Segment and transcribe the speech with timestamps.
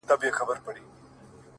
[0.03, 0.91] •ولي سیوری اچولی خوب د پېغلي پر ورنونه,